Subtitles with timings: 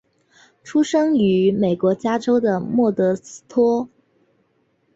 [0.63, 3.87] 出生于美国加州的莫德斯托。